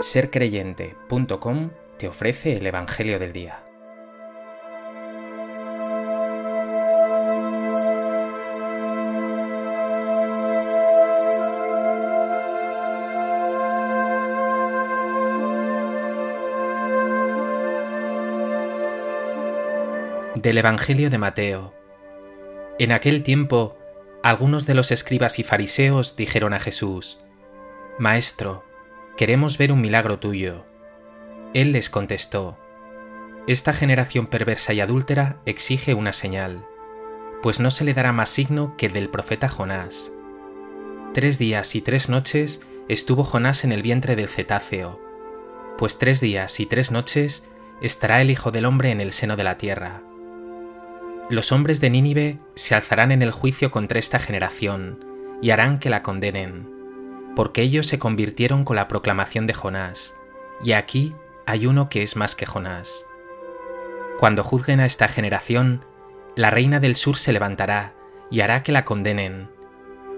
[0.00, 3.62] sercreyente.com te ofrece el Evangelio del Día.
[20.34, 21.72] Del Evangelio de Mateo.
[22.78, 23.78] En aquel tiempo,
[24.22, 27.18] algunos de los escribas y fariseos dijeron a Jesús,
[27.98, 28.65] Maestro,
[29.16, 30.66] queremos ver un milagro tuyo.
[31.54, 32.58] Él les contestó,
[33.46, 36.66] Esta generación perversa y adúltera exige una señal,
[37.42, 40.12] pues no se le dará más signo que el del profeta Jonás.
[41.14, 45.00] Tres días y tres noches estuvo Jonás en el vientre del cetáceo,
[45.78, 47.42] pues tres días y tres noches
[47.80, 50.02] estará el Hijo del Hombre en el seno de la tierra.
[51.30, 55.04] Los hombres de Nínive se alzarán en el juicio contra esta generación
[55.40, 56.75] y harán que la condenen
[57.36, 60.16] porque ellos se convirtieron con la proclamación de Jonás,
[60.64, 63.06] y aquí hay uno que es más que Jonás.
[64.18, 65.84] Cuando juzguen a esta generación,
[66.34, 67.92] la reina del sur se levantará
[68.30, 69.50] y hará que la condenen,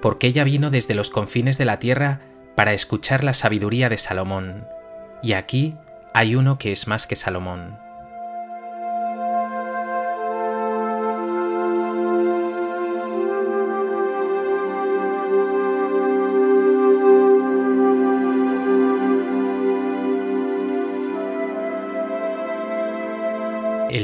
[0.00, 2.22] porque ella vino desde los confines de la tierra
[2.56, 4.66] para escuchar la sabiduría de Salomón,
[5.22, 5.76] y aquí
[6.14, 7.78] hay uno que es más que Salomón.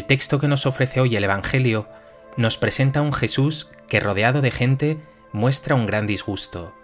[0.08, 1.86] Texto que nos ofrece hoy el Evangelio
[2.38, 4.96] nos presenta un Jesús que rodeado de gente
[5.32, 6.74] muestra un gran disgusto.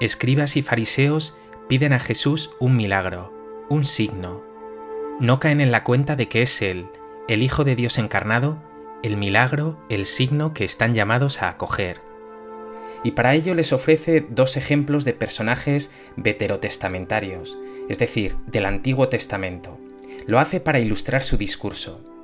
[0.00, 1.36] Escribas y fariseos
[1.68, 3.30] piden a Jesús un milagro,
[3.68, 4.42] un signo.
[5.20, 6.88] No caen en la cuenta de que es Él,
[7.28, 8.62] el Hijo de Dios encarnado,
[9.02, 12.00] el milagro, el signo que están llamados a acoger.
[13.04, 17.58] Y para ello les ofrece dos ejemplos de personajes veterotestamentarios,
[17.90, 19.78] es decir, del Antiguo Testamento.
[20.26, 22.15] Lo hace para ilustrar su discurso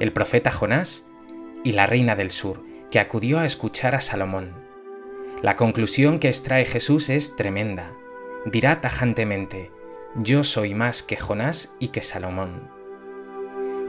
[0.00, 1.06] el profeta Jonás
[1.62, 4.54] y la reina del sur, que acudió a escuchar a Salomón.
[5.42, 7.92] La conclusión que extrae Jesús es tremenda.
[8.46, 9.70] Dirá tajantemente,
[10.16, 12.70] yo soy más que Jonás y que Salomón.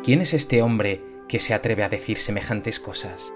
[0.03, 3.33] ¿Quién es este hombre que se atreve a decir semejantes cosas?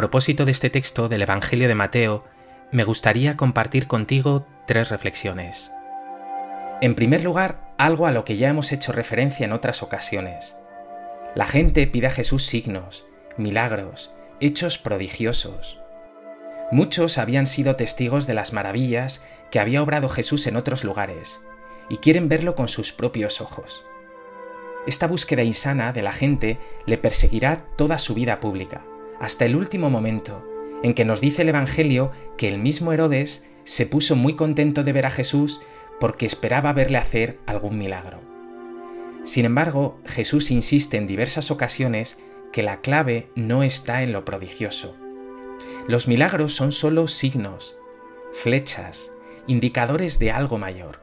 [0.00, 2.24] Propósito de este texto del Evangelio de Mateo,
[2.72, 5.72] me gustaría compartir contigo tres reflexiones.
[6.80, 10.56] En primer lugar, algo a lo que ya hemos hecho referencia en otras ocasiones.
[11.34, 13.04] La gente pide a Jesús signos,
[13.36, 15.78] milagros, hechos prodigiosos.
[16.72, 21.42] Muchos habían sido testigos de las maravillas que había obrado Jesús en otros lugares,
[21.90, 23.84] y quieren verlo con sus propios ojos.
[24.86, 26.56] Esta búsqueda insana de la gente
[26.86, 28.80] le perseguirá toda su vida pública
[29.20, 30.44] hasta el último momento,
[30.82, 34.92] en que nos dice el Evangelio que el mismo Herodes se puso muy contento de
[34.92, 35.60] ver a Jesús
[36.00, 38.18] porque esperaba verle hacer algún milagro.
[39.22, 42.18] Sin embargo, Jesús insiste en diversas ocasiones
[42.52, 44.96] que la clave no está en lo prodigioso.
[45.86, 47.76] Los milagros son solo signos,
[48.32, 49.12] flechas,
[49.46, 51.00] indicadores de algo mayor.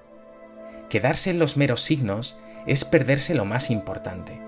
[0.90, 4.40] Quedarse en los meros signos es perderse lo más importante.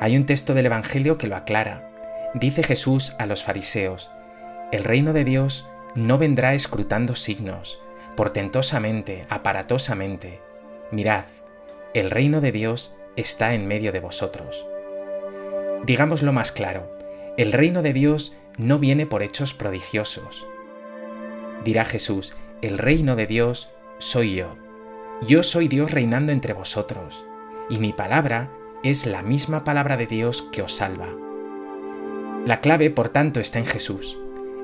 [0.00, 1.87] Hay un texto del Evangelio que lo aclara.
[2.34, 4.10] Dice Jesús a los fariseos,
[4.70, 7.80] el reino de Dios no vendrá escrutando signos,
[8.16, 10.40] portentosamente, aparatosamente.
[10.90, 11.24] Mirad,
[11.94, 14.66] el reino de Dios está en medio de vosotros.
[15.86, 16.92] Digámoslo más claro,
[17.38, 20.46] el reino de Dios no viene por hechos prodigiosos.
[21.64, 24.56] Dirá Jesús, el reino de Dios soy yo.
[25.22, 27.24] Yo soy Dios reinando entre vosotros,
[27.70, 28.50] y mi palabra
[28.82, 31.08] es la misma palabra de Dios que os salva.
[32.48, 34.16] La clave, por tanto, está en Jesús,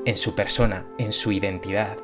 [0.06, 1.98] en su persona, en su identidad.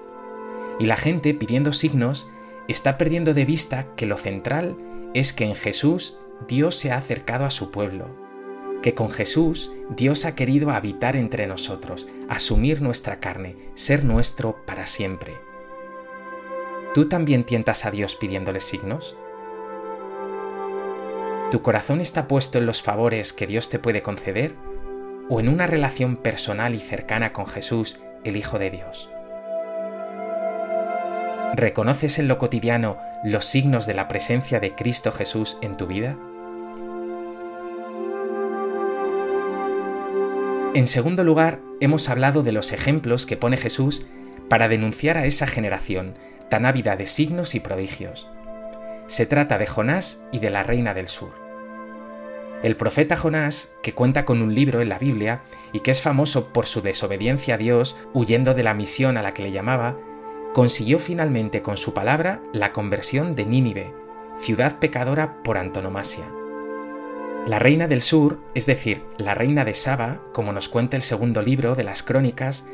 [0.79, 2.29] Y la gente pidiendo signos
[2.69, 4.77] está perdiendo de vista que lo central
[5.15, 8.09] es que en Jesús Dios se ha acercado a su pueblo,
[8.83, 14.87] que con Jesús Dios ha querido habitar entre nosotros, asumir nuestra carne, ser nuestro para
[14.87, 15.33] siempre.
[16.93, 19.17] ¿Tú también tientas a Dios pidiéndole signos?
[21.51, 24.55] ¿Tu corazón está puesto en los favores que Dios te puede conceder
[25.31, 29.09] o en una relación personal y cercana con Jesús, el Hijo de Dios.
[31.55, 36.17] ¿Reconoces en lo cotidiano los signos de la presencia de Cristo Jesús en tu vida?
[40.75, 44.07] En segundo lugar, hemos hablado de los ejemplos que pone Jesús
[44.49, 46.15] para denunciar a esa generación
[46.49, 48.29] tan ávida de signos y prodigios.
[49.07, 51.50] Se trata de Jonás y de la reina del sur.
[52.63, 55.43] El profeta Jonás, que cuenta con un libro en la Biblia
[55.73, 59.33] y que es famoso por su desobediencia a Dios, huyendo de la misión a la
[59.33, 59.97] que le llamaba,
[60.53, 63.95] consiguió finalmente con su palabra la conversión de Nínive,
[64.41, 66.25] ciudad pecadora por antonomasia.
[67.47, 71.41] La reina del sur, es decir, la reina de Saba, como nos cuenta el segundo
[71.41, 72.67] libro de las Crónicas,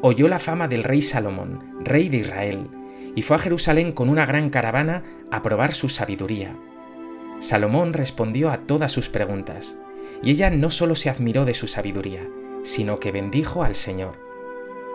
[0.00, 2.68] oyó la fama del rey Salomón, rey de Israel,
[3.14, 6.56] y fue a Jerusalén con una gran caravana a probar su sabiduría.
[7.44, 9.76] Salomón respondió a todas sus preguntas,
[10.22, 12.26] y ella no solo se admiró de su sabiduría,
[12.62, 14.18] sino que bendijo al Señor.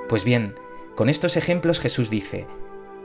[0.10, 0.56] Pues bien,
[0.96, 2.48] con estos ejemplos Jesús dice,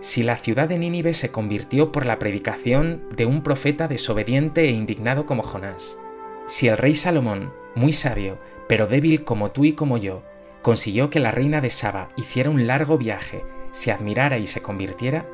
[0.00, 4.70] si la ciudad de Nínive se convirtió por la predicación de un profeta desobediente e
[4.70, 5.98] indignado como Jonás,
[6.46, 10.22] si el rey Salomón, muy sabio, pero débil como tú y como yo,
[10.62, 15.28] consiguió que la reina de Saba hiciera un largo viaje, se admirara y se convirtiera,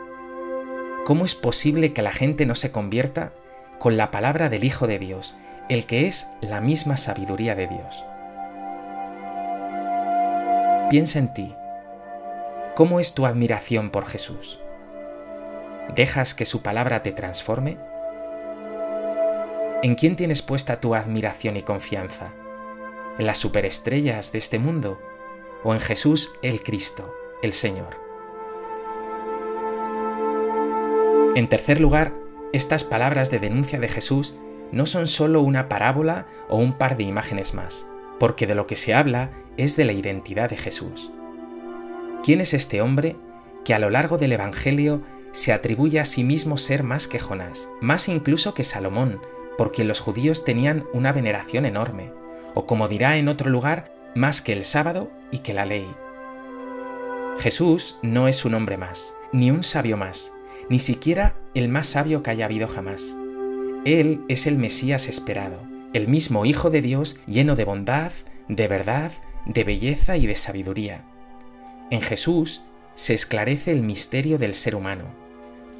[1.04, 3.34] ¿cómo es posible que la gente no se convierta
[3.80, 5.34] con la palabra del Hijo de Dios,
[5.70, 8.04] el que es la misma sabiduría de Dios?
[10.90, 11.54] Piensa en ti.
[12.76, 14.60] ¿Cómo es tu admiración por Jesús?
[15.96, 17.78] ¿Dejas que su palabra te transforme?
[19.82, 22.34] ¿En quién tienes puesta tu admiración y confianza?
[23.18, 25.00] ¿En las superestrellas de este mundo
[25.64, 27.96] o en Jesús el Cristo, el Señor?
[31.34, 32.12] En tercer lugar,
[32.52, 34.34] estas palabras de denuncia de Jesús
[34.72, 37.86] no son sólo una parábola o un par de imágenes más,
[38.18, 41.10] porque de lo que se habla es de la identidad de Jesús.
[42.24, 43.16] ¿Quién es este hombre
[43.64, 45.02] que a lo largo del Evangelio
[45.32, 49.20] se atribuye a sí mismo ser más que Jonás, más incluso que Salomón,
[49.56, 52.12] por quien los judíos tenían una veneración enorme,
[52.54, 55.86] o como dirá en otro lugar, más que el sábado y que la ley?
[57.38, 60.32] Jesús no es un hombre más, ni un sabio más,
[60.70, 63.16] ni siquiera el más sabio que haya habido jamás.
[63.84, 65.60] Él es el Mesías esperado,
[65.92, 68.12] el mismo Hijo de Dios lleno de bondad,
[68.48, 69.10] de verdad,
[69.46, 71.02] de belleza y de sabiduría.
[71.90, 72.62] En Jesús
[72.94, 75.06] se esclarece el misterio del ser humano.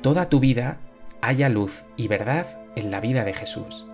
[0.03, 0.79] Toda tu vida
[1.21, 3.87] haya luz y verdad en la vida de Jesús.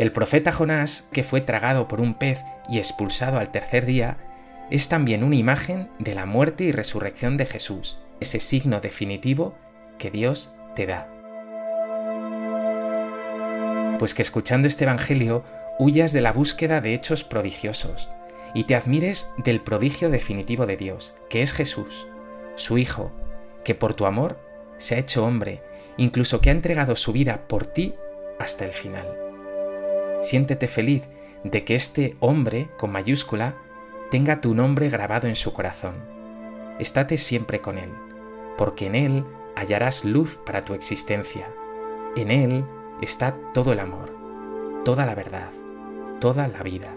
[0.00, 4.16] El profeta Jonás, que fue tragado por un pez y expulsado al tercer día,
[4.70, 9.54] es también una imagen de la muerte y resurrección de Jesús, ese signo definitivo
[9.98, 11.08] que Dios te da.
[13.98, 15.44] Pues que escuchando este Evangelio
[15.78, 18.10] huyas de la búsqueda de hechos prodigiosos
[18.54, 22.06] y te admires del prodigio definitivo de Dios, que es Jesús,
[22.56, 23.10] su Hijo,
[23.64, 24.38] que por tu amor
[24.78, 25.62] se ha hecho hombre,
[25.96, 27.94] incluso que ha entregado su vida por ti
[28.38, 29.06] hasta el final.
[30.20, 31.02] Siéntete feliz
[31.42, 33.56] de que este hombre, con mayúscula,
[34.10, 35.94] tenga tu nombre grabado en su corazón.
[36.78, 37.90] Estate siempre con él,
[38.56, 39.24] porque en él
[39.56, 41.48] hallarás luz para tu existencia.
[42.16, 42.64] En Él
[43.00, 44.14] está todo el amor,
[44.84, 45.50] toda la verdad,
[46.20, 46.94] toda la vida.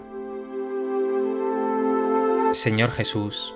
[2.52, 3.54] Señor Jesús,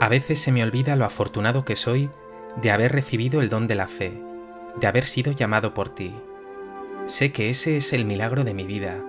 [0.00, 2.10] a veces se me olvida lo afortunado que soy
[2.56, 4.22] de haber recibido el don de la fe,
[4.76, 6.14] de haber sido llamado por ti.
[7.06, 9.02] Sé que ese es el milagro de mi vida.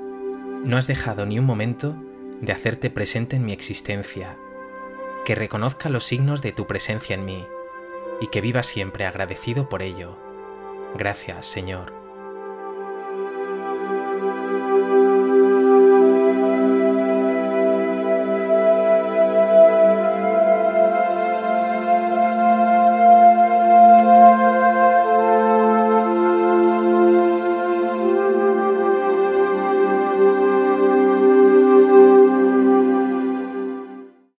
[0.64, 1.96] No has dejado ni un momento
[2.42, 4.38] de hacerte presente en mi existencia,
[5.26, 7.46] que reconozca los signos de tu presencia en mí
[8.22, 10.18] y que viva siempre agradecido por ello.
[10.96, 11.99] Gracias, Señor.